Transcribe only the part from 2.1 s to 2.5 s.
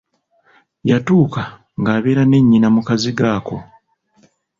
ne